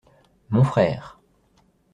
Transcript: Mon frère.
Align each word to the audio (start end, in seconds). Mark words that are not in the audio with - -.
Mon 0.49 0.63
frère. 0.63 1.19